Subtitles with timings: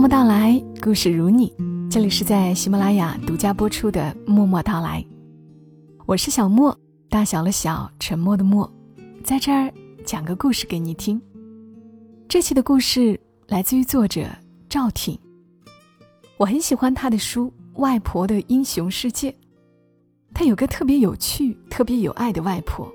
[0.00, 1.52] 默默到来，故事如你。
[1.90, 5.04] 这里是在喜马拉雅独家播出的《默默到来》，
[6.06, 6.74] 我是小莫，
[7.10, 8.72] 大小的小，沉默的默，
[9.22, 9.70] 在这儿
[10.02, 11.20] 讲个故事给你听。
[12.26, 14.26] 这期的故事来自于作者
[14.70, 15.18] 赵挺，
[16.38, 19.30] 我很喜欢他的书《外婆的英雄世界》。
[20.32, 22.90] 他有个特别有趣、特别有爱的外婆，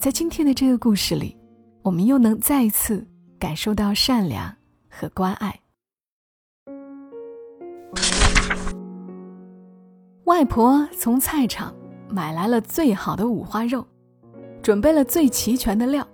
[0.00, 1.36] 在今天的这个故事里，
[1.82, 3.06] 我们又能再一次
[3.38, 4.52] 感受到善良
[4.90, 5.60] 和关爱。
[10.24, 11.74] 外婆从菜场
[12.08, 13.86] 买来了最好的五花肉，
[14.62, 16.06] 准备了最齐全的料，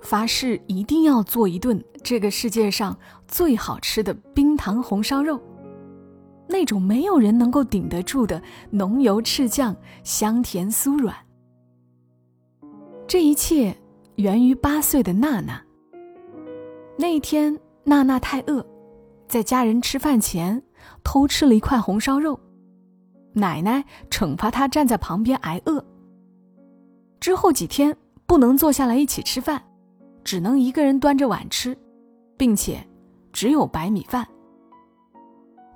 [0.00, 5.40] 发誓一定要做一顿这个世界上最好吃的冰糖红烧肉，
[6.48, 8.40] 那种没有人能够顶得住的
[8.70, 9.74] 浓油赤酱、
[10.04, 11.14] 香甜酥软。
[13.06, 13.76] 这一切
[14.16, 15.60] 源于八岁的娜娜。
[16.96, 18.64] 那一天，娜娜太饿，
[19.26, 20.62] 在家人吃饭前
[21.04, 22.38] 偷吃了一块红烧肉。
[23.34, 25.84] 奶奶惩罚他站在旁边挨饿。
[27.18, 29.62] 之后几天不能坐下来一起吃饭，
[30.22, 31.76] 只能一个人端着碗吃，
[32.36, 32.86] 并且
[33.32, 34.26] 只有白米饭。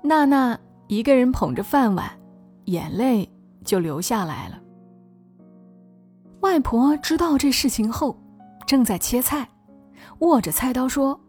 [0.03, 2.09] 娜娜一个人捧着饭碗，
[2.65, 3.27] 眼泪
[3.65, 4.61] 就流下来了。
[6.41, 8.15] 外婆知道这事情后，
[8.67, 9.47] 正在切菜，
[10.19, 11.19] 握着菜刀说：“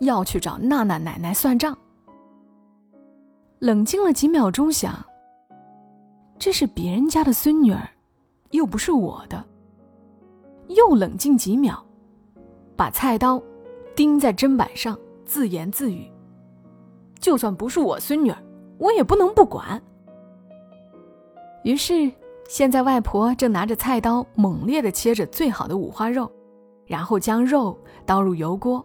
[0.00, 1.76] 要去找娜娜奶奶算账。”
[3.60, 5.04] 冷静了几秒钟，想。
[6.38, 7.88] 这是别人家的孙女儿，
[8.50, 9.44] 又不是我的。
[10.68, 11.84] 又冷静几秒，
[12.76, 13.42] 把菜刀
[13.96, 16.08] 钉在砧板上，自言自语
[17.18, 18.38] ：“就算不是我孙女儿，
[18.78, 19.82] 我也不能不管。”
[21.64, 22.12] 于是，
[22.48, 26.30] 现在外婆正拿着菜刀猛烈的切着最好的五花肉，
[26.86, 28.84] 然后将肉倒入油锅，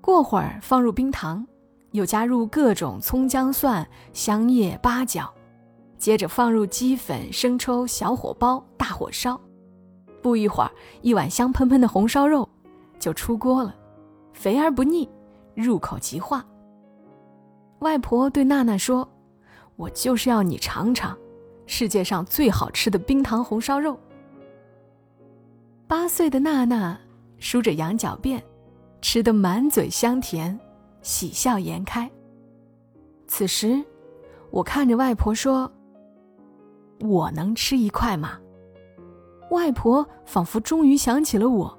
[0.00, 1.46] 过会儿放入冰糖，
[1.94, 5.32] 又加入各种葱姜蒜、香叶、八角。
[5.96, 9.40] 接着放入鸡粉、生抽，小火煲，大火烧。
[10.20, 10.70] 不一会儿，
[11.02, 12.48] 一碗香喷喷的红烧肉
[12.98, 13.72] 就出锅了，
[14.32, 15.08] 肥而不腻，
[15.54, 16.44] 入口即化。
[17.78, 19.08] 外婆对娜娜说
[19.76, 21.16] ：“我就是要你尝尝
[21.64, 23.96] 世界上最好吃的冰糖红烧肉。”
[25.86, 26.98] 八岁的娜娜
[27.38, 28.42] 梳着羊角辫，
[29.00, 30.58] 吃得满嘴香甜，
[31.04, 32.10] 喜笑颜开。
[33.28, 33.80] 此时，
[34.50, 35.70] 我看着外婆说。
[37.00, 38.38] 我能吃一块吗？
[39.50, 41.76] 外婆仿佛终于想起了我，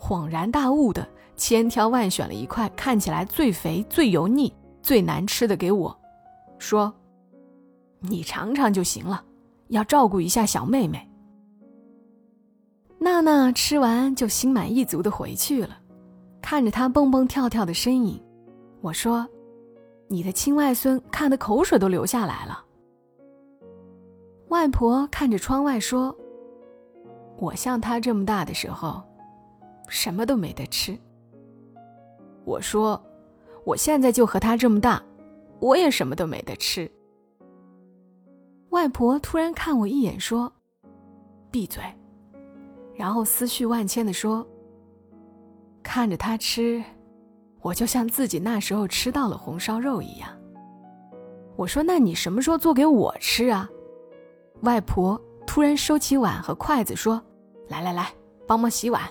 [0.00, 1.06] 恍然大悟的
[1.36, 4.52] 千挑万选了一块看起来最肥、最油腻、
[4.82, 5.96] 最难吃的给我，
[6.58, 6.92] 说
[8.00, 9.22] ：“你尝尝就行了，
[9.68, 11.08] 要照顾一下小妹妹。”
[12.98, 15.78] 娜娜吃完就心满意足的回去了，
[16.40, 18.20] 看着她蹦蹦跳跳的身影，
[18.86, 19.28] 我说
[20.06, 22.64] ：“你的亲外孙看得口水都流下来了。”
[24.46, 26.16] 外婆看着窗外说
[27.36, 29.02] ：“我像他这么大的时候，
[29.88, 30.96] 什么都没得吃。”
[32.46, 33.02] 我说
[33.66, 35.02] ：“我现在就和他这么大，
[35.58, 36.88] 我也什么都没得吃。”
[38.70, 40.52] 外婆突然看我一眼说
[41.50, 41.82] ：“闭嘴。”
[42.94, 44.46] 然后思绪万千的说
[45.82, 46.84] ：“看着他吃，
[47.66, 50.28] 我就像自己那时候吃到了红烧肉一样。”
[51.56, 53.68] 我说：“那你什么时候做给我吃啊？”
[54.62, 57.20] 外婆突然收起碗和筷子，说
[57.66, 58.12] ：“来来来，
[58.46, 59.02] 帮忙洗碗。”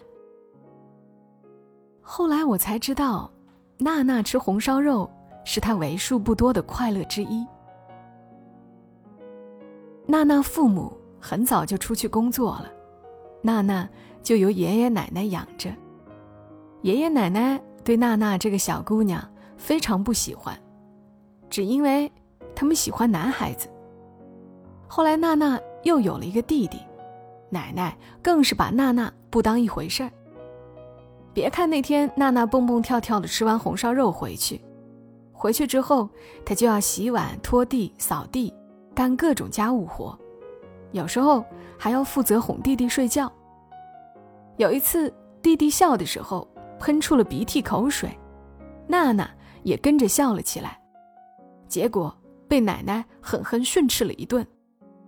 [2.01, 3.29] 后来我才知道，
[3.77, 5.09] 娜娜吃红烧肉
[5.43, 7.45] 是她为数不多的快乐之一。
[10.07, 12.71] 娜娜父母很早就出去工作了，
[13.41, 13.89] 娜娜
[14.23, 15.69] 就由爷爷奶奶养着。
[16.83, 19.23] 爷爷奶奶对娜娜这个小姑娘
[19.57, 20.59] 非常不喜欢，
[21.51, 22.11] 只因为
[22.55, 23.69] 他们喜欢男孩子。
[24.87, 26.79] 后来娜娜又有了一个弟弟，
[27.51, 30.11] 奶奶更是把娜娜不当一回事儿。
[31.31, 34.59] 别看那天娜娜蹦蹦跳跳的吃完红烧肉回去，
[35.31, 36.09] 回去之后
[36.43, 38.51] 她就要洗碗、拖地、扫地，
[38.95, 40.17] 干各种家务活，
[40.91, 41.45] 有时候
[41.77, 43.31] 还要负责哄弟弟睡觉。
[44.57, 46.47] 有一次弟弟笑的时候
[46.79, 48.09] 喷出了鼻涕口水，
[48.87, 49.29] 娜娜
[49.63, 50.79] 也跟着笑了起来，
[51.67, 52.15] 结果
[52.47, 54.45] 被奶奶狠狠训斥了一顿。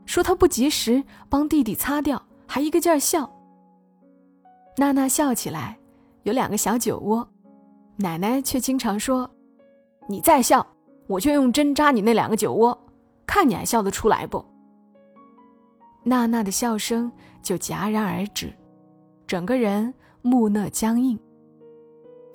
[0.05, 3.29] 说她不及时帮弟弟擦掉，还一个劲儿笑。
[4.77, 5.77] 娜娜笑起来
[6.23, 7.27] 有两个小酒窝，
[7.97, 9.29] 奶奶却经常说
[10.07, 10.65] ：“你再笑，
[11.07, 12.77] 我就用针扎你那两个酒窝，
[13.25, 14.43] 看你还笑得出来不？”
[16.03, 17.11] 娜娜的笑声
[17.41, 18.53] 就戛然而止，
[19.25, 21.19] 整个人木讷僵硬。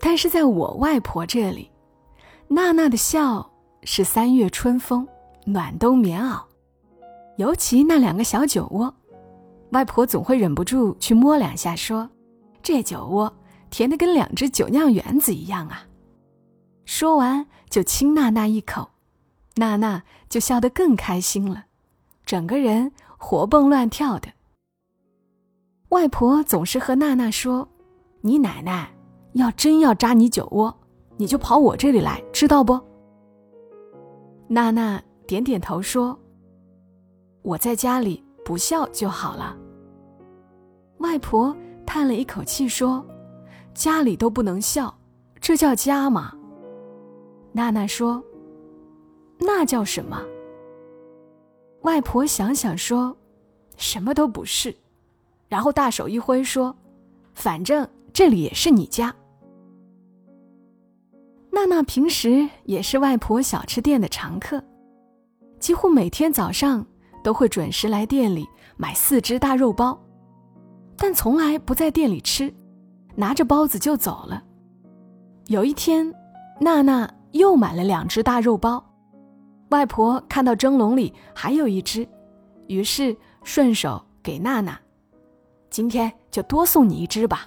[0.04, 1.70] 但是在我外婆这里，
[2.48, 3.48] 娜娜的笑
[3.84, 5.06] 是三月春风，
[5.46, 6.42] 暖冬棉袄。
[7.36, 8.92] 尤其那两个小酒窝，
[9.70, 12.10] 外婆总会忍不住去摸两下，说
[12.64, 13.32] ：“这酒窝
[13.70, 15.86] 甜的跟两只酒酿圆子一样啊。”
[16.84, 18.90] 说完就亲娜娜一口，
[19.54, 21.66] 娜娜就笑得更开心了，
[22.26, 24.28] 整个人活蹦乱跳的。
[25.90, 27.68] 外婆总是和娜娜说
[28.22, 28.92] ：“你奶奶
[29.32, 30.74] 要真要扎你酒窝。”
[31.18, 32.80] 你就跑我这里来，知道不？
[34.48, 36.18] 娜娜点点头说
[37.42, 39.56] ：“我在家里不笑就好了。”
[40.98, 41.54] 外婆
[41.86, 43.04] 叹了一口气说
[43.72, 44.92] ：“家里都不能笑，
[45.38, 46.34] 这叫家吗？”
[47.52, 48.20] 娜娜说
[49.38, 50.20] ：“那叫什么？”
[51.82, 53.16] 外婆想想说
[53.76, 54.74] ：“什么都不是。”
[55.46, 56.74] 然后大手一挥说
[57.34, 59.14] ：“反正这里也是你家。”
[61.54, 64.64] 娜娜平时也是外婆小吃店的常客，
[65.60, 66.84] 几乎每天早上
[67.22, 69.96] 都会准时来店里买四只大肉包，
[70.96, 72.52] 但从来不在店里吃，
[73.14, 74.42] 拿着包子就走了。
[75.48, 76.10] 有一天，
[76.58, 78.82] 娜娜又买了两只大肉包，
[79.68, 82.08] 外婆看到蒸笼里还有一只，
[82.66, 83.14] 于是
[83.44, 84.80] 顺手给娜娜
[85.68, 87.46] ：“今天就多送你一只吧。”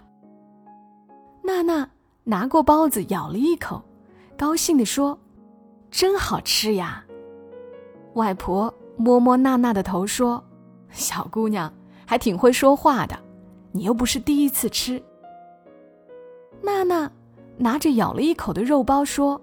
[1.44, 1.90] 娜娜
[2.24, 3.84] 拿过包子咬了一口。
[4.38, 5.18] 高兴地说
[5.90, 7.06] ：“真好吃呀！”
[8.16, 10.44] 外婆摸摸娜娜的头说
[10.92, 11.74] ：“小姑娘
[12.06, 13.18] 还挺会说话的，
[13.72, 15.02] 你又不是第一次吃。”
[16.62, 17.10] 娜娜
[17.58, 19.40] 拿着咬了一口的肉包说：“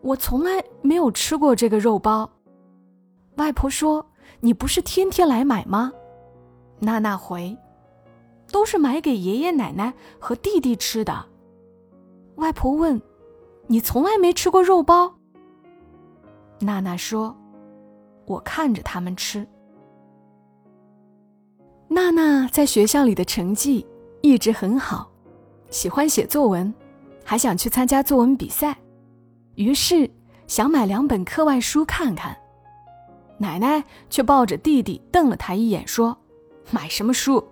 [0.00, 2.30] 我从来没有吃过这个肉包。”
[3.36, 4.06] 外婆说
[4.40, 5.92] ：“你不是天天来买吗？”
[6.80, 7.56] 娜娜回
[8.50, 11.26] ：“都是买给爷爷奶奶和弟弟吃的。”
[12.36, 13.00] 外婆问。
[13.66, 15.14] 你从来没吃过肉包。
[16.60, 17.36] 娜娜说
[18.26, 19.46] ：“我看着他们吃。”
[21.88, 23.86] 娜娜在学校里的成绩
[24.20, 25.10] 一直很好，
[25.70, 26.72] 喜欢写作文，
[27.24, 28.76] 还想去参加作文比赛，
[29.54, 30.10] 于是
[30.46, 32.36] 想买两本课外书看看。
[33.38, 36.16] 奶奶却抱着弟弟瞪了他一眼，说
[36.70, 37.44] ：“买什么书？”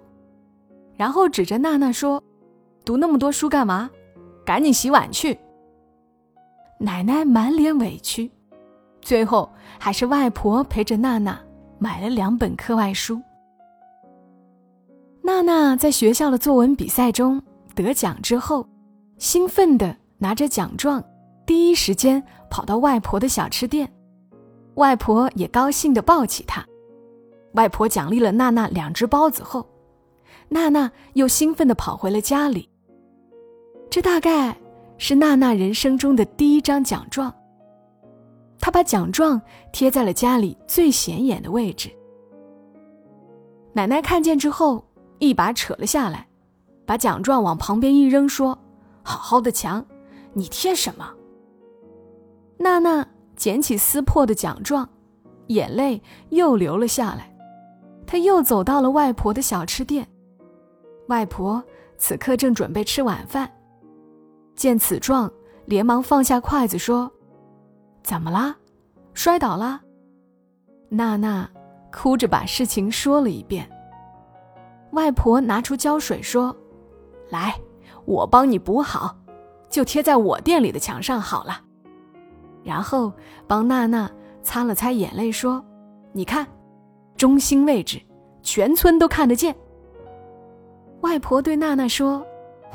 [0.96, 2.22] 然后指着娜娜说
[2.84, 3.90] ：“读那么多书干嘛？
[4.44, 5.38] 赶紧洗碗去。”
[6.82, 8.28] 奶奶满脸委屈，
[9.00, 9.48] 最后
[9.78, 11.40] 还是外婆陪着娜娜
[11.78, 13.22] 买了两本课外书。
[15.22, 17.40] 娜娜在学校的作文比赛中
[17.76, 18.66] 得奖之后，
[19.16, 21.00] 兴奋地拿着奖状，
[21.46, 22.20] 第一时间
[22.50, 23.88] 跑到外婆的小吃店。
[24.74, 26.66] 外婆也高兴地抱起她。
[27.52, 29.64] 外婆奖励了娜娜两只包子后，
[30.48, 32.68] 娜娜又兴奋地跑回了家里。
[33.88, 34.56] 这大概。
[35.04, 37.34] 是娜娜人生中的第一张奖状。
[38.60, 41.90] 她把奖状贴在了家里最显眼的位置。
[43.72, 44.86] 奶奶看见之后，
[45.18, 46.28] 一把扯了下来，
[46.86, 48.56] 把奖状往旁边一扔，说
[49.02, 49.84] ：“好好的墙，
[50.34, 51.12] 你贴什么？”
[52.56, 54.88] 娜娜捡起撕破的奖状，
[55.48, 57.36] 眼泪又流了下来。
[58.06, 60.06] 她又走到了外婆的小吃店，
[61.08, 61.60] 外婆
[61.98, 63.50] 此刻正准备吃晚饭。
[64.62, 65.28] 见此状，
[65.64, 67.10] 连忙放下筷子说
[68.04, 68.54] ：“怎么啦？
[69.12, 69.80] 摔倒啦？”
[70.88, 71.50] 娜娜
[71.92, 73.68] 哭着把事情说了一遍。
[74.92, 76.56] 外婆拿出胶水说
[77.28, 77.58] ：“来，
[78.04, 79.16] 我帮你补好，
[79.68, 81.60] 就贴在我店里的墙上好了。”
[82.62, 83.12] 然后
[83.48, 84.08] 帮娜娜
[84.44, 85.60] 擦了擦眼泪说
[86.14, 86.46] ：“你看，
[87.16, 88.00] 中心位置，
[88.44, 89.52] 全村都看得见。”
[91.02, 92.24] 外婆对娜娜说：“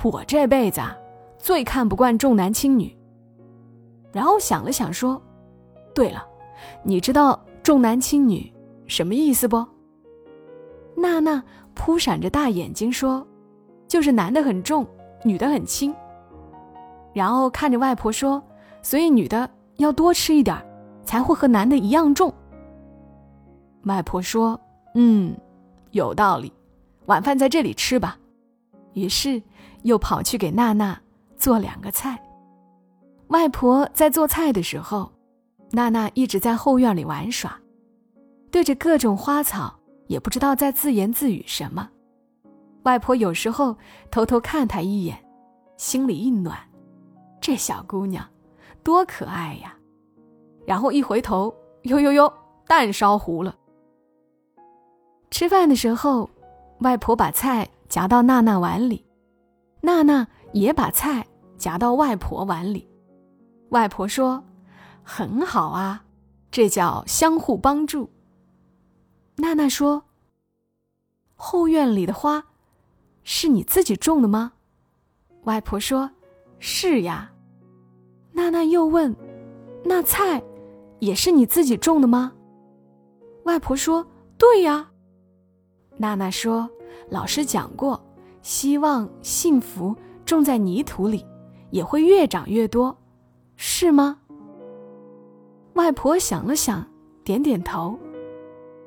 [0.04, 0.82] 我这辈子……”
[1.38, 2.96] 最看不惯重男轻女。
[4.12, 5.22] 然后想了想说
[5.94, 6.26] ：“对了，
[6.84, 8.52] 你知道重男轻女
[8.88, 9.66] 什么意思不？”
[10.96, 11.44] 娜娜
[11.76, 13.26] 扑闪着大眼睛说
[13.88, 14.88] ：“就是男的很重，
[15.24, 15.94] 女的很轻。”
[17.14, 18.42] 然后看着外婆说
[18.82, 20.58] ：“所以女的要多吃一点，
[21.04, 22.34] 才会和男的一样重。”
[23.86, 24.60] 外婆说
[24.96, 25.38] ：“嗯，
[25.92, 26.52] 有道理，
[27.06, 28.18] 晚饭在这里吃吧。”
[28.94, 29.42] 于是
[29.84, 31.00] 又跑去给娜娜。
[31.38, 32.22] 做两个菜。
[33.28, 35.12] 外婆在做菜的时候，
[35.72, 37.60] 娜娜一直在后院里玩耍，
[38.50, 39.78] 对着各种花草，
[40.08, 41.90] 也不知道在自言自语什么。
[42.84, 43.76] 外婆有时候
[44.10, 45.18] 偷偷看她一眼，
[45.76, 46.58] 心里一暖，
[47.42, 48.26] 这小姑娘
[48.82, 49.76] 多可爱呀。
[50.66, 51.54] 然后一回头，
[51.84, 52.32] 呦呦呦，
[52.66, 53.54] 蛋烧糊了。
[55.30, 56.30] 吃饭的时候，
[56.80, 59.06] 外婆把菜夹到娜娜碗里，
[59.82, 60.26] 娜娜。
[60.54, 61.26] 也把菜
[61.58, 62.88] 夹到外婆碗里，
[63.70, 64.44] 外婆说
[65.04, 66.06] ：“很好啊，
[66.50, 68.10] 这叫相互帮助。”
[69.38, 70.04] 娜娜说
[71.36, 72.46] ：“后院里的花，
[73.24, 74.54] 是你自己种的吗？”
[75.44, 76.12] 外婆说
[76.60, 77.32] ：“是呀。”
[78.34, 79.16] 娜娜又问
[79.84, 80.42] ：“那菜，
[81.00, 82.34] 也是你自己种的吗？”
[83.46, 84.06] 外婆说
[84.38, 84.92] ：“对呀。”
[85.98, 86.70] 娜娜说
[87.10, 88.04] ：“老师讲过，
[88.42, 89.96] 希望幸福
[90.28, 91.26] 种在泥土里，
[91.72, 92.96] 也会越长越多，
[93.56, 94.20] 是吗？”
[95.74, 96.86] 外婆想了想，
[97.24, 97.98] 点点头：“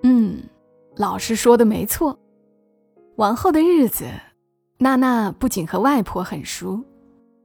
[0.05, 0.41] 嗯，
[0.97, 2.17] 老师说的没错。”
[3.17, 4.07] 往后的日子，
[4.79, 6.81] 娜娜不仅和外婆很熟。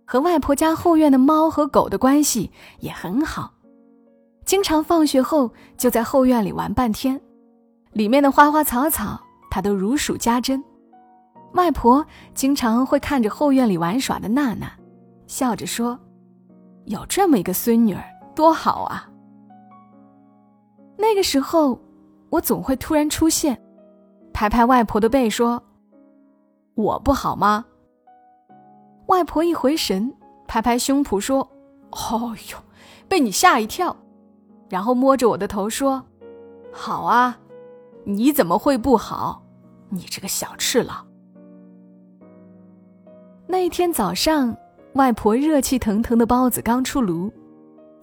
[0.07, 3.51] 和外婆家后院的猫和狗的关系也很好，
[4.45, 7.19] 经常放学后就在后院里玩半天，
[7.91, 10.63] 里面的花花草草她都如数家珍。
[11.55, 14.69] 外婆经常会看着后院里玩耍的娜娜，
[15.25, 15.97] 笑着说
[16.83, 18.03] ：“有这么一个孙女儿
[18.35, 19.09] 多好啊。”
[20.99, 21.79] 那个时候，
[22.29, 23.57] 我总会突然出现，
[24.33, 25.63] 拍拍外婆的背说
[26.75, 27.65] ：“我不好吗？”
[29.07, 30.13] 外婆一回神，
[30.47, 31.39] 拍拍胸脯说
[31.91, 32.57] ：“哦呦，
[33.07, 33.95] 被你吓一跳。”
[34.67, 36.03] 然后摸着我的头说
[36.73, 37.39] ：“好啊，
[38.03, 39.41] 你怎么会不好？
[39.87, 41.05] 你这个小赤佬。”
[43.47, 44.55] 那一天早上，
[44.93, 47.31] 外婆热气腾腾的包子刚出炉，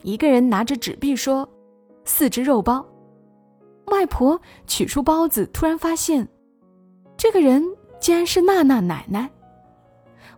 [0.02, 1.49] 一个人拿着纸币说
[2.04, 2.84] ：“四只肉包。”
[3.87, 6.26] 外婆取出包子，突然发现，
[7.16, 7.62] 这个人
[8.00, 9.28] 竟然是娜娜奶奶。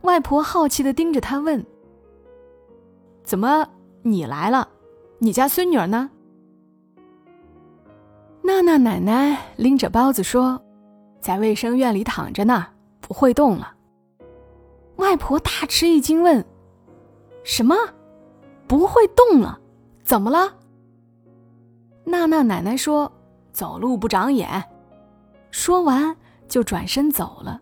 [0.00, 1.64] 外婆好奇的盯着他问
[3.22, 3.68] ：“怎么
[4.02, 4.68] 你来了？
[5.18, 6.10] 你家孙女儿呢？”
[8.42, 10.60] 娜娜奶奶拎着包子说
[11.20, 12.66] ：“在卫生院里躺着呢，
[13.00, 13.72] 不会动了。”
[14.96, 16.44] 外婆大吃一惊，问
[17.44, 17.76] ：“什么？
[18.66, 19.58] 不会动了？
[20.02, 20.54] 怎么了？”
[22.04, 23.10] 娜娜奶奶说
[23.52, 24.64] ：“走路不长眼。”
[25.50, 26.16] 说完
[26.48, 27.60] 就转身走了。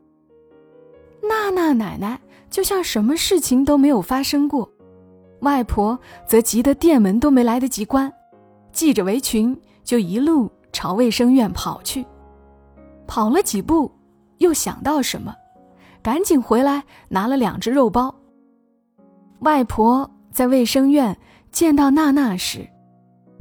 [1.23, 2.21] 娜娜奶奶。
[2.51, 4.71] 就像什么事情都没有发生过，
[5.41, 8.13] 外婆则急得店门都没来得及关，
[8.73, 12.05] 系着围裙就一路朝卫生院跑去。
[13.07, 13.91] 跑了几步，
[14.37, 15.35] 又想到什么，
[16.03, 18.15] 赶紧回来拿了两只肉包。
[19.41, 21.17] 外婆在卫生院
[21.51, 22.69] 见到娜娜时，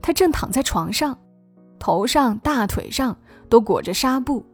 [0.02, 1.18] 她正躺在床上，
[1.80, 3.16] 头上、大腿上
[3.50, 4.46] 都裹着纱布。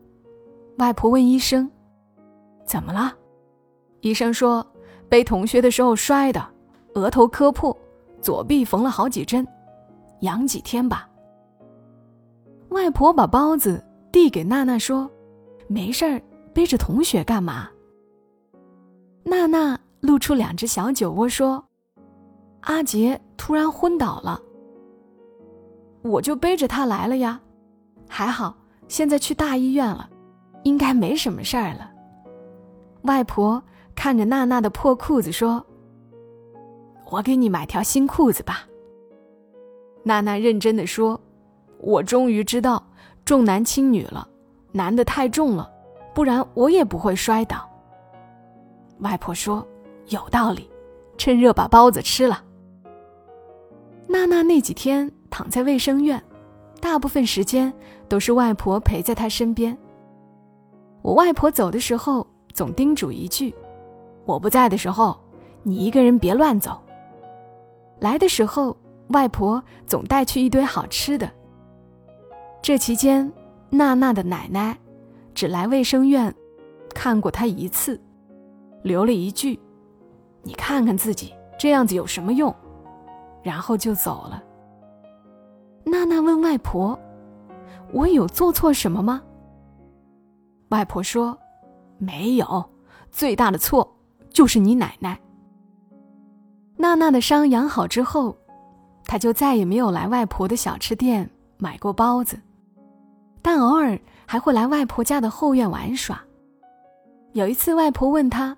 [0.77, 1.69] 外婆问医生
[2.65, 3.13] ：“怎么了？”
[4.01, 4.65] 医生说，
[5.09, 6.45] 背同学的时候摔的，
[6.93, 7.75] 额头磕破，
[8.21, 9.45] 左臂缝了好几针，
[10.21, 11.09] 养几天吧。
[12.69, 15.09] 外婆把包子递给娜娜说
[15.67, 16.21] ：“没事儿，
[16.53, 17.69] 背着同学干嘛？”
[19.29, 21.61] 娜娜露出两只小酒窝说
[22.61, 24.41] ：“阿杰突然昏倒了，
[26.01, 27.41] 我就背着他来了呀。
[28.07, 28.55] 还好，
[28.87, 30.09] 现在去大医院了，
[30.63, 31.91] 应该没什么事儿了。”
[33.03, 33.61] 外婆。
[33.95, 35.65] 看着娜娜的破裤子说
[37.09, 38.67] ：“我给你买条新裤子吧。”
[40.05, 41.19] 娜娜认真的说
[41.81, 42.85] ：“我终于知道
[43.25, 44.29] 重男轻女了，
[44.71, 45.67] 男的太重了，
[46.13, 47.66] 不然我也不会摔倒。”
[48.99, 49.65] 外婆说
[50.09, 50.69] ：“有道理，
[51.17, 52.43] 趁热把包子吃了。”
[54.07, 56.21] 娜娜那几天躺在卫生院，
[56.79, 57.71] 大部分时间
[58.07, 59.77] 都是外婆陪在她身边。
[61.01, 63.53] 我外婆走的时候总叮嘱一句。
[64.25, 65.17] 我不在的时候，
[65.63, 66.81] 你一个人别乱走。
[67.99, 68.75] 来的时候，
[69.09, 71.31] 外婆总带去一堆好吃的。
[72.61, 73.31] 这期间，
[73.69, 74.77] 娜娜的奶奶
[75.33, 76.33] 只来卫生院
[76.93, 77.99] 看过她一次，
[78.83, 79.59] 留了一句
[80.43, 82.53] ：“你看看自己这样子有什么用？”
[83.43, 84.43] 然后就走了。
[85.85, 86.97] 娜娜问外婆
[87.93, 89.21] ：“我有做错什么吗？”
[90.69, 91.37] 外婆说
[91.97, 92.69] ：“没有，
[93.11, 93.89] 最大的错。”
[94.29, 95.19] 就是你奶奶。
[96.75, 98.37] 娜娜的伤养好之后，
[99.05, 102.39] 她就再也没有来外婆的小吃店买过包子，
[103.41, 106.21] 但偶尔还会来外婆家的后院玩耍。
[107.31, 108.55] 有一次，外婆问她：“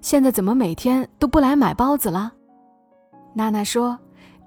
[0.00, 2.32] 现在怎么每天都不来买包子了？”
[3.34, 3.98] 娜娜说：“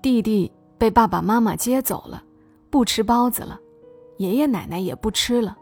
[0.02, 2.24] 弟弟被爸爸妈妈接走了，
[2.70, 3.60] 不吃包子了，
[4.18, 5.58] 爷爷奶奶也不吃了。”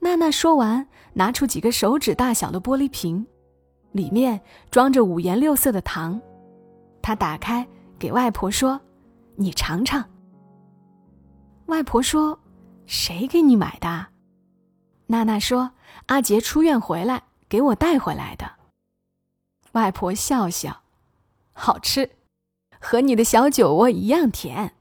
[0.00, 3.26] 娜娜说完，拿出几个手指大小的玻璃瓶。
[3.92, 6.20] 里面装着五颜六色的糖，
[7.02, 7.66] 他打开
[7.98, 8.80] 给外婆说
[9.34, 10.04] ：“你尝尝。”
[11.66, 12.38] 外婆说
[12.86, 14.06] ：“谁给你买的？”
[15.08, 15.72] 娜娜说
[16.06, 17.20] ：“阿杰出院回来
[17.50, 18.50] 给我带回来的。”
[19.72, 20.80] 外婆笑笑
[21.52, 22.08] ：“好吃。”
[22.80, 24.72] 和你的小酒窝一样甜。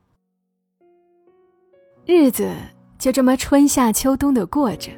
[2.05, 2.55] 日子
[2.97, 4.89] 就这么春夏秋冬的过着，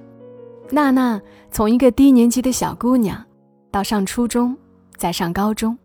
[0.69, 3.25] 娜娜从一个低年级的小姑娘，
[3.71, 4.55] 到上初中，
[4.95, 5.75] 再上高中。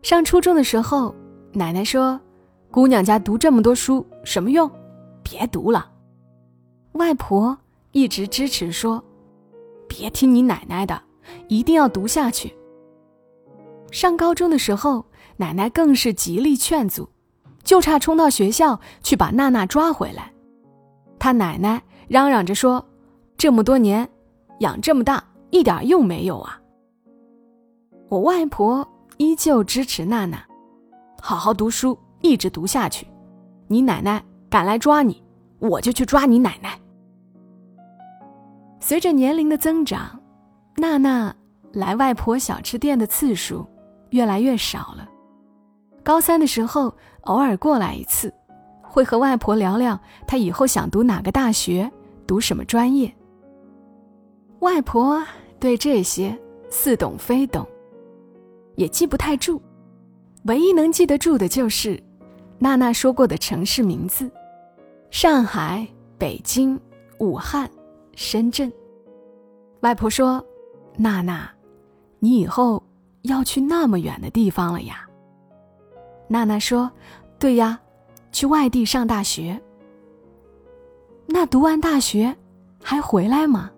[0.00, 1.14] 上初中的时候，
[1.52, 2.18] 奶奶说
[2.72, 4.70] ：“姑娘家读这么多书什么用？
[5.22, 5.90] 别读了。”
[6.92, 7.56] 外婆
[7.92, 9.04] 一直支持说
[9.88, 11.02] ：“别听你奶奶的，
[11.48, 12.54] 一定要读下去。”
[13.92, 15.04] 上高中的时候，
[15.36, 17.08] 奶奶更是极力劝阻。
[17.64, 20.32] 就差冲到学校去把娜娜抓回来，
[21.18, 22.86] 他奶奶嚷嚷着说
[23.36, 24.08] ：“这么多年
[24.60, 26.60] 养这么大，一点用没有啊！”
[28.08, 30.46] 我外婆依旧支持娜娜，
[31.20, 33.04] 好好读书，一直读下去。
[33.66, 35.20] 你奶奶敢来抓你，
[35.58, 36.78] 我就去抓你奶奶。
[38.88, 40.16] 随着年龄的增长，
[40.76, 41.34] 娜娜
[41.72, 43.66] 来外婆小吃店的次数
[44.10, 45.10] 越来越少了。
[46.04, 46.94] 高三的时候。
[47.22, 48.32] 偶尔过来一次，
[48.80, 51.90] 会和外婆聊聊她以后想读哪个大学，
[52.24, 53.12] 读什么专业。
[54.60, 55.20] 外婆
[55.58, 56.38] 对这些
[56.70, 57.66] 似懂非懂，
[58.76, 59.60] 也记不太住，
[60.44, 62.00] 唯一能记得住的就是
[62.60, 64.30] 娜娜说过的城市名字：
[65.10, 65.84] 上海、
[66.16, 66.80] 北京、
[67.18, 67.68] 武汉、
[68.16, 68.72] 深圳。
[69.82, 70.44] 外婆说
[70.98, 71.48] ：“娜娜，
[72.18, 72.82] 你以后
[73.22, 75.06] 要去那么远的地方了呀。”
[76.26, 76.90] 娜娜说
[77.38, 77.78] ：“对呀，
[78.32, 79.60] 去外地上大学。
[81.26, 82.34] 那读完大学
[82.82, 83.70] 还回来吗？”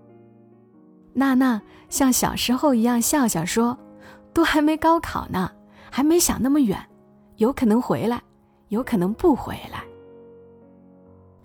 [1.13, 3.77] 娜娜像小时候一样笑笑说
[4.33, 5.51] ：“都还没高考呢，
[5.91, 6.79] 还没想那么远，
[7.37, 8.23] 有可能回来，
[8.69, 9.83] 有可能不回来。”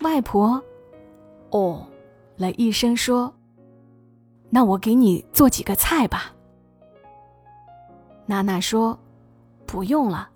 [0.00, 0.62] 外婆，
[1.50, 1.84] 哦，
[2.36, 3.34] 了一声说
[4.50, 6.34] ：“那我给你做几个菜吧。”
[8.26, 8.98] 娜娜说
[9.66, 10.30] ：“不用了。”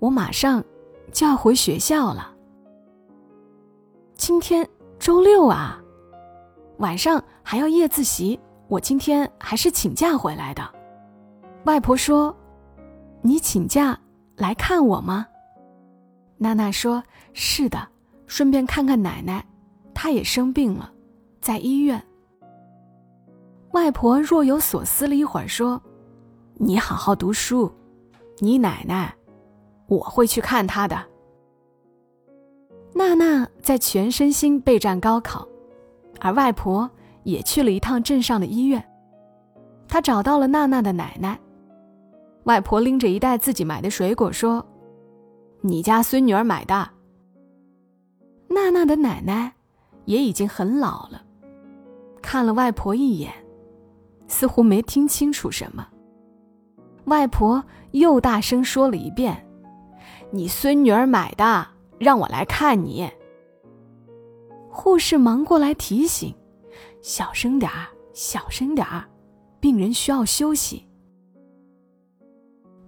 [0.00, 0.62] 我马上
[1.12, 2.30] 就要回学校了。
[4.14, 5.82] 今天周六啊，
[6.76, 8.38] 晚上还要夜自习。
[8.68, 10.62] 我今天还是请假回来的。
[11.64, 12.36] 外婆说
[13.22, 13.98] ：“你请假
[14.36, 15.26] 来看我吗？”
[16.36, 17.88] 娜娜说：“是的，
[18.26, 19.42] 顺便看看奶奶，
[19.94, 20.92] 她也生病了，
[21.44, 22.02] 在医院。”
[23.72, 25.80] 外婆若有所思了一会儿，说
[26.56, 27.70] ：“你好好读书，
[28.38, 29.14] 你奶奶。”
[29.86, 31.04] 我会去看她的。
[32.94, 35.46] 娜娜在全身心备战高考，
[36.20, 36.90] 而外婆
[37.24, 38.82] 也去了一趟镇上的医院。
[39.86, 41.38] 她找到了娜娜的奶奶。
[42.44, 44.64] 外婆拎着一袋自己买的水果说
[45.60, 46.90] ：“你家孙女儿买的。”
[48.48, 49.52] 娜娜的奶奶
[50.04, 51.23] 也已经很老了，
[52.24, 53.30] 看了外婆一眼，
[54.26, 55.86] 似乎没听清楚什么。
[57.04, 59.46] 外婆又大声说了一遍。
[60.30, 61.66] 你孙女儿买的，
[61.98, 63.08] 让我来看你。
[64.70, 66.34] 护士忙过来提醒
[67.02, 69.04] ：“小声点儿，小声点儿，
[69.60, 70.88] 病人需要休息。”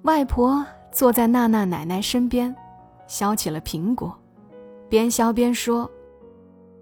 [0.03, 2.53] 外婆坐在娜娜奶奶身边，
[3.07, 4.19] 削起了苹果，
[4.89, 5.89] 边削边说：“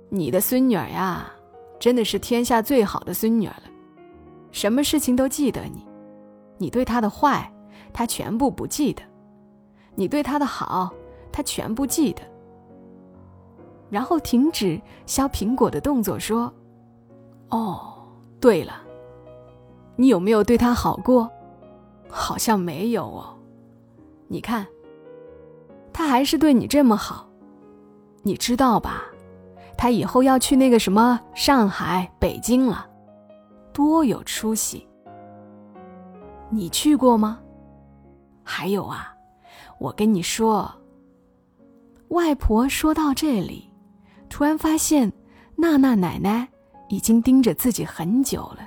[0.09, 1.31] 你的孙女儿呀，
[1.85, 3.64] 真的是天下最好的孙女儿了，
[4.53, 5.87] 什么事情都记得你，
[6.57, 7.53] 你对她的坏，
[7.92, 9.03] 她全部不记得。”
[9.94, 10.90] 你对她的好，
[11.31, 12.23] 她全部记得。
[13.90, 16.51] 然后停止削苹果的动作，说
[17.53, 17.99] ：“哦，
[18.40, 18.81] 对了，
[19.94, 21.31] 你有没有对她好过？
[22.09, 23.37] 好像没有哦。
[24.29, 24.66] 你看，
[25.92, 27.29] 他还是对你这么好。
[28.23, 29.05] 你知道吧？
[29.85, 32.88] 他以后要去那个什么上海、北京了，
[33.70, 34.88] 多有出息。
[36.49, 37.38] 你去过吗？
[38.42, 39.14] 还有啊。”
[39.79, 40.75] 我跟你说，
[42.09, 43.70] 外婆说到这里，
[44.31, 45.12] 突然发现
[45.55, 46.49] 娜娜奶奶
[46.88, 48.66] 已经盯着自己很久了，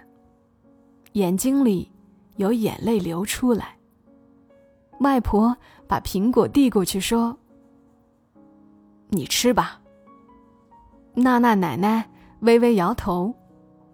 [1.14, 1.92] 眼睛里
[2.36, 3.76] 有眼泪流出来。
[5.00, 7.36] 外婆把苹果递过去说
[9.10, 9.82] ：“你吃吧。”
[11.20, 12.08] 娜娜奶奶
[12.42, 13.34] 微微摇头，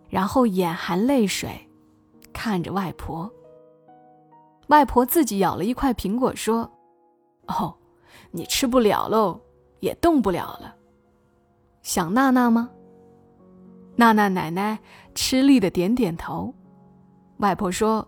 [0.09, 1.69] 然后眼含泪水，
[2.33, 3.31] 看着外婆。
[4.67, 6.69] 外婆自己咬了一块苹果说。
[7.47, 7.73] 哦，
[8.31, 9.39] 你吃不了喽，
[9.79, 10.75] 也动不了了。
[11.81, 12.69] 想娜娜吗？
[13.95, 14.79] 娜娜奶奶
[15.15, 16.53] 吃力的点点头。
[17.37, 18.05] 外婆说：“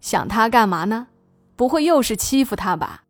[0.00, 1.08] 想她干嘛呢？
[1.56, 3.04] 不会又是欺负她吧？”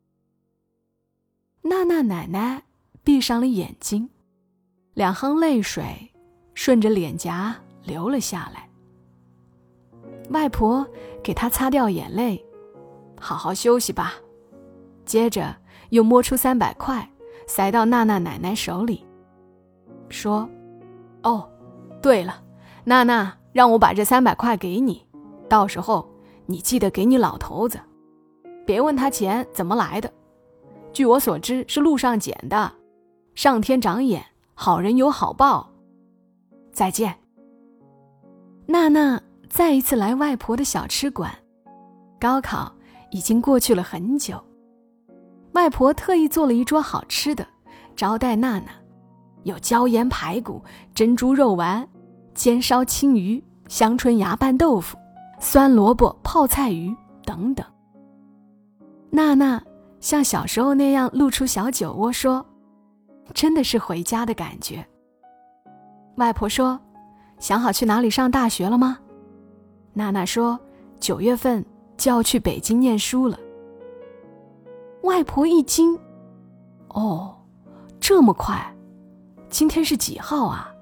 [1.62, 2.62] 娜娜奶奶
[3.02, 4.10] 闭上了眼睛，
[4.94, 5.84] 两行泪水
[6.54, 8.68] 顺着脸颊流了下来。
[10.30, 10.86] 外婆
[11.22, 12.44] 给她擦掉眼泪，
[13.18, 14.14] 好好休息吧。
[15.04, 15.56] 接着
[15.90, 17.08] 又摸出三百块，
[17.46, 19.04] 塞到娜娜奶奶手里，
[20.08, 20.48] 说
[21.24, 21.48] ：“哦，
[22.00, 22.42] 对了，
[22.84, 25.04] 娜娜让我把这三百块给你，
[25.48, 26.08] 到时候
[26.46, 27.80] 你记得给你老头子，
[28.66, 30.12] 别问他钱怎么来的。
[30.92, 32.72] 据我所知，是路上捡的。
[33.34, 35.68] 上天长眼，好人有好报。
[36.72, 37.14] 再见。”
[38.66, 41.32] 娜娜再一次来外婆的小吃馆。
[42.20, 42.72] 高考
[43.10, 44.40] 已经过去了很久，
[45.54, 47.44] 外婆特意做了一桌好吃的，
[47.96, 48.70] 招待娜娜，
[49.42, 50.62] 有椒盐排骨、
[50.94, 51.86] 珍珠肉丸、
[52.32, 54.96] 煎烧青鱼、香椿芽拌豆腐、
[55.40, 57.66] 酸萝卜泡菜鱼等等。
[59.10, 59.60] 娜娜
[59.98, 62.46] 像小时候那样露出小酒窝，说
[63.34, 64.84] ：“真的是回家的感觉。”
[66.16, 66.78] 外婆说
[67.38, 68.98] ：“想好去哪里上大学了吗？”
[69.94, 70.58] 娜娜说
[71.00, 71.64] ：“九月份。”
[71.98, 73.38] 就要去北京念书了。
[75.02, 75.96] 外婆一惊
[76.88, 77.36] ：“哦，
[78.00, 78.60] 这么快？
[79.48, 80.74] 今天是几号啊？”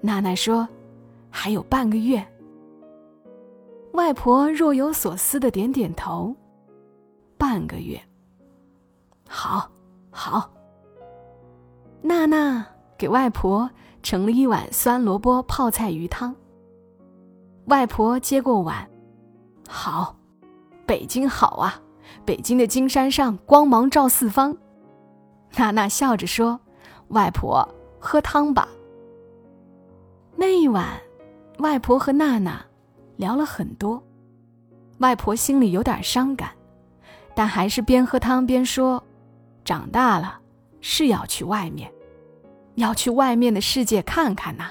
[0.00, 0.68] 娜娜说
[1.28, 2.24] ：“还有半个月。”
[3.94, 6.32] 外婆若有所思的点点头
[7.36, 8.00] ：“半个月，
[9.26, 9.68] 好，
[10.10, 10.48] 好。”
[12.02, 13.70] 娜娜给外婆
[14.02, 16.34] 盛了一碗酸萝卜泡菜鱼汤。
[17.66, 18.88] 外婆接过碗。
[19.68, 20.16] 好，
[20.86, 21.80] 北京好啊！
[22.24, 24.56] 北京的金山上光芒照四方。
[25.56, 26.58] 娜娜笑着说
[27.08, 27.68] ：“外婆，
[28.00, 28.68] 喝汤吧。”
[30.34, 30.98] 那一晚，
[31.58, 32.64] 外婆和娜娜
[33.16, 34.02] 聊了很多。
[34.98, 36.50] 外婆心里有点伤感，
[37.34, 39.04] 但还是边喝汤边说
[39.64, 40.39] ：“长大了
[40.80, 41.92] 是要去外面，
[42.74, 44.70] 要去外面的世界看看呐。”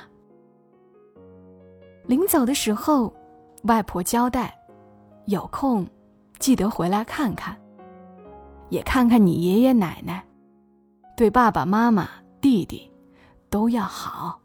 [2.05, 3.13] 临走的时候，
[3.63, 4.55] 外婆交代。
[5.25, 5.85] 有空，
[6.39, 7.55] 记得回来看看，
[8.69, 10.25] 也看看你爷爷奶奶，
[11.15, 12.09] 对爸爸妈妈、
[12.41, 12.91] 弟弟
[13.47, 14.41] 都要好，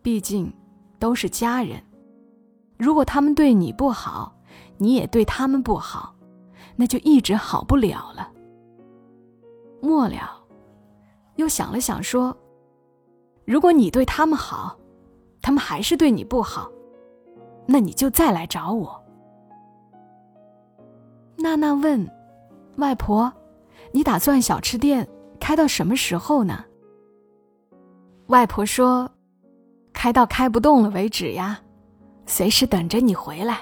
[0.00, 0.50] 毕竟
[0.98, 1.82] 都是家人。
[2.78, 4.34] 如果他们对你不好，
[4.78, 6.14] 你也对他们不好，
[6.76, 8.30] 那就一直好不了了。
[9.82, 10.42] 末了，
[11.36, 12.36] 又想了想说
[13.46, 14.76] ：“如果你对他们好，
[15.40, 16.70] 他们还是对你不好，
[17.66, 19.02] 那你就再来找我。”
[21.38, 22.10] 娜娜问
[22.76, 23.32] ：“外婆，
[23.92, 25.06] 你打算小吃店
[25.38, 26.64] 开到什么时候呢？”
[28.28, 29.08] 外婆说
[29.92, 31.60] ：“开到开不动了为止呀，
[32.26, 33.60] 随时等着你回来。”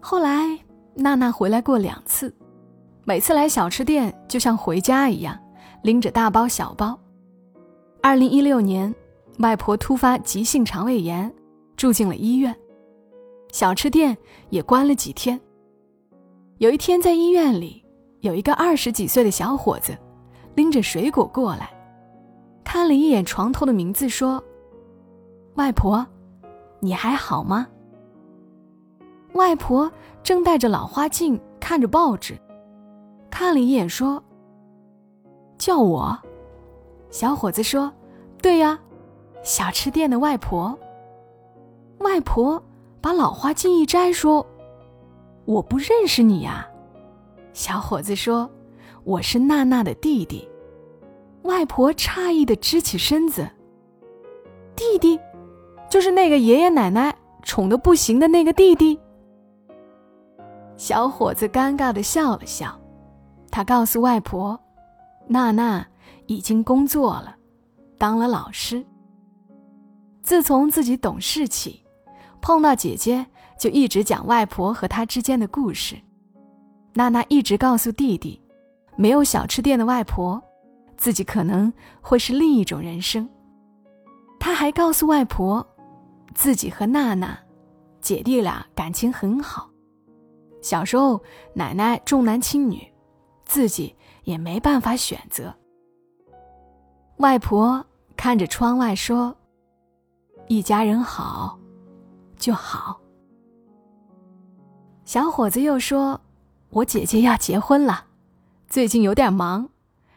[0.00, 0.58] 后来，
[0.94, 2.34] 娜娜回来过两次，
[3.04, 5.38] 每次来小吃店就像回家一样，
[5.86, 6.98] 拎着大包小包。
[8.02, 8.92] 二零一六年，
[9.38, 11.32] 外婆突发急性肠胃炎，
[11.76, 12.52] 住进了医院，
[13.52, 14.18] 小吃店
[14.50, 15.40] 也关了几天。
[16.58, 17.84] 有一天，在医院里，
[18.18, 19.96] 有一个二十几岁的小伙子，
[20.56, 21.70] 拎着水果过来，
[22.64, 24.42] 看了一眼床头的名字，说
[25.54, 26.04] ：“外婆，
[26.80, 27.64] 你还好吗？”
[29.34, 29.88] 外婆
[30.24, 32.36] 正戴着老花镜看着报纸，
[33.30, 34.20] 看了一眼，说
[35.58, 36.18] ：“叫我。”
[37.10, 37.92] 小伙子说
[38.42, 38.78] ：“对呀，
[39.42, 40.78] 小吃店的外婆。”
[42.00, 42.62] 外婆
[43.00, 44.46] 把老花镜一摘，说。
[45.44, 46.68] 我不认识你呀，
[47.52, 48.50] 小伙子说
[49.04, 50.46] ：“我是娜娜的弟弟。”
[51.42, 53.48] 外婆诧异的支起身子
[54.74, 55.16] ：“弟弟，
[55.88, 58.98] 就是那个爷爷奶奶宠的不行的那个弟弟。”
[60.76, 62.76] 小伙子尴尬的笑了笑，
[63.48, 64.58] 他告诉外婆
[65.28, 65.86] ：“娜娜
[66.26, 67.36] 已经工作了，
[67.98, 68.84] 当了老师。
[70.22, 71.84] 自从自己懂事起，
[72.40, 73.26] 碰到姐姐。”
[73.58, 75.96] 就一直讲外婆和她之间的故事。
[76.92, 78.38] 娜娜一直告诉弟弟，
[78.96, 80.38] 没有小吃店的外婆，
[80.98, 83.26] 自己可能会是另一种人生。
[84.38, 85.66] 她还告诉外婆，
[86.34, 87.38] 自己和娜娜
[87.98, 89.70] 姐弟俩感情很好。
[90.60, 91.18] 小时候
[91.54, 92.86] 奶奶重男轻女，
[93.46, 95.54] 自己也没办法选择。
[97.18, 97.84] 外婆
[98.16, 99.34] 看着窗外说
[100.48, 101.58] ：“一家人好，
[102.36, 103.00] 就好。”
[105.06, 106.20] 小伙子又说
[106.70, 108.06] ：“我姐姐要结婚了，
[108.68, 109.70] 最近有点忙。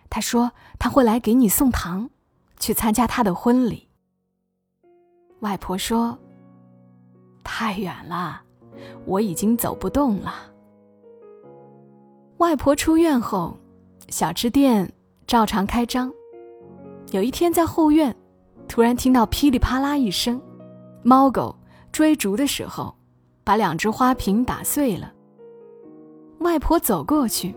[0.09, 2.09] 他说他会来给你送糖，
[2.57, 3.87] 去参加他的婚礼。”
[5.41, 6.17] 外婆说
[7.45, 8.41] ：“太远了，
[9.05, 10.33] 我已经走不动了。”
[12.39, 13.55] 外婆出院后，
[14.09, 14.91] 小吃店
[15.27, 16.11] 照常开张。
[17.11, 18.15] 有一天在后院，
[18.67, 20.41] 突然听到噼里啪啦一声，
[21.03, 21.55] 猫狗
[21.91, 22.95] 追逐的时候。
[23.41, 25.11] 把两只花瓶打碎了。
[26.41, 27.55] 外婆走过去，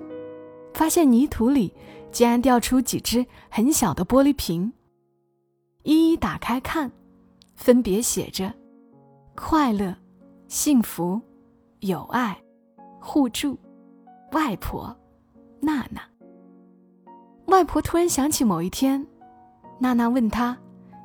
[0.72, 1.70] 发现泥土里
[2.10, 4.72] 竟然掉出几只很小的玻璃瓶。
[5.82, 6.90] 一一打开看，
[7.56, 8.50] 分别写着
[9.36, 9.94] “快乐、
[10.48, 11.20] 幸福、
[11.80, 12.42] 友爱、
[12.98, 13.58] 互助、
[14.30, 14.96] 外婆、
[15.60, 16.00] 娜娜”。
[17.46, 19.06] 外婆突然想起某一天，
[19.78, 20.56] 娜娜问她：“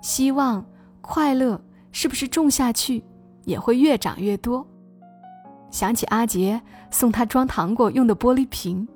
[0.01, 0.65] 希望
[1.01, 3.03] 快乐是不是种下去
[3.43, 4.65] 也会越长越多？”
[5.69, 8.87] 想起阿杰送她装糖果用的玻璃瓶，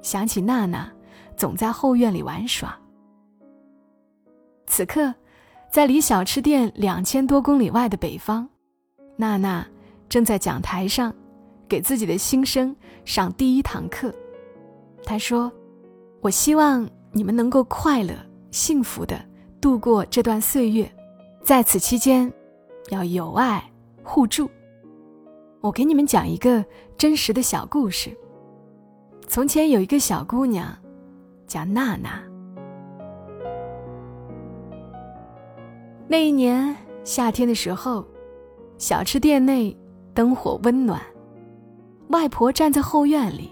[0.00, 0.90] 想起娜娜
[1.36, 2.74] 总在后院里玩耍。
[4.66, 5.12] 此刻，
[5.70, 8.48] 在离小吃店两千多公里外的北方，
[9.16, 9.66] 娜娜
[10.08, 11.14] 正在讲台上
[11.68, 14.14] 给自己的新生上第一堂课。
[15.04, 15.52] 她说
[16.22, 18.14] ：“我希望你们能够快乐、
[18.52, 19.20] 幸福的
[19.60, 20.88] 度过这段岁月，
[21.42, 22.32] 在此期间，
[22.90, 23.68] 要友爱
[24.04, 24.48] 互助。”
[25.60, 26.64] 我给你们讲一个
[26.96, 28.16] 真实的小故事。
[29.26, 30.72] 从前有一个小姑娘，
[31.48, 32.22] 叫娜娜。
[36.06, 38.06] 那一年夏天的时候，
[38.78, 39.76] 小吃店内
[40.14, 41.02] 灯火温暖，
[42.10, 43.51] 外婆站在后院里，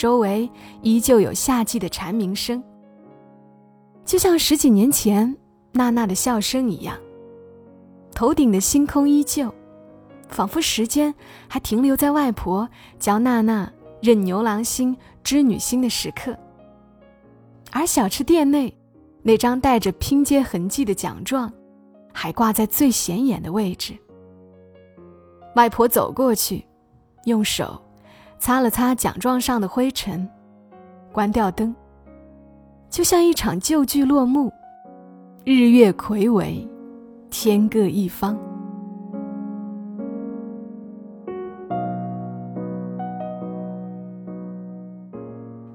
[0.00, 2.64] 周围依旧有夏季的蝉鸣声，
[4.02, 5.36] 就像十几年前
[5.72, 6.96] 娜娜的笑声一样。
[8.14, 9.54] 头顶的星空依旧，
[10.26, 11.14] 仿佛时间
[11.46, 12.66] 还停留在外婆
[12.98, 16.34] 教娜娜认牛郎星、织女星的时刻。
[17.70, 18.74] 而小吃店内
[19.20, 21.52] 那张带着拼接痕迹的奖状。
[22.12, 23.94] 还挂在最显眼的位置。
[25.54, 26.66] 外婆走过去，
[27.26, 27.80] 用手
[28.40, 30.26] 擦了擦奖状上的灰尘，
[31.12, 31.76] 关掉灯，
[32.88, 34.50] 就像一场旧剧落幕。
[35.44, 36.66] 日月魁伟，
[37.28, 38.34] 天各一方。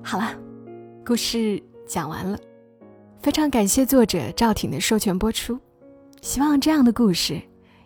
[0.01, 0.31] 好了，
[1.05, 2.35] 故事讲完了，
[3.19, 5.57] 非常感谢作者赵挺的授权播出。
[6.21, 7.39] 希望这样的故事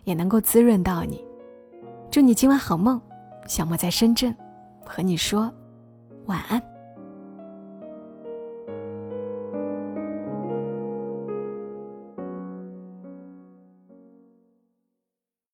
[0.04, 1.22] 也能够滋润到你。
[2.10, 2.98] 祝你今晚好梦，
[3.46, 4.34] 小莫在深圳
[4.84, 5.52] 和你说
[6.26, 6.69] 晚安。